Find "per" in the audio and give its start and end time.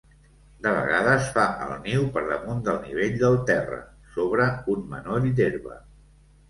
2.17-2.23